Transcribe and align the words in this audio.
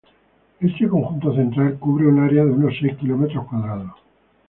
Este 0.59 0.87
conjunto 0.87 1.31
central, 1.35 1.77
cubre 1.77 2.07
un 2.07 2.17
área 2.17 2.43
de 2.43 2.49
unos 2.49 2.73
seis 2.81 2.97
kilómetros 2.97 3.45
cuadrados. 3.45 3.91